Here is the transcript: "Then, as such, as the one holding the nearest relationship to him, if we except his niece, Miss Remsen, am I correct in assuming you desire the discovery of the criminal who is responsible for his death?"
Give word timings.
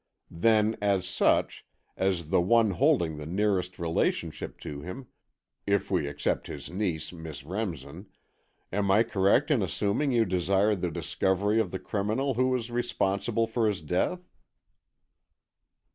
"Then, 0.33 0.77
as 0.81 1.07
such, 1.07 1.63
as 1.95 2.29
the 2.31 2.41
one 2.41 2.71
holding 2.71 3.17
the 3.17 3.27
nearest 3.27 3.77
relationship 3.77 4.59
to 4.61 4.81
him, 4.81 5.05
if 5.67 5.91
we 5.91 6.07
except 6.07 6.47
his 6.47 6.71
niece, 6.71 7.13
Miss 7.13 7.43
Remsen, 7.43 8.07
am 8.73 8.89
I 8.89 9.03
correct 9.03 9.51
in 9.51 9.61
assuming 9.61 10.11
you 10.11 10.25
desire 10.25 10.73
the 10.73 10.89
discovery 10.89 11.59
of 11.59 11.69
the 11.69 11.77
criminal 11.77 12.33
who 12.33 12.55
is 12.55 12.71
responsible 12.71 13.45
for 13.45 13.67
his 13.67 13.83
death?" 13.83 14.27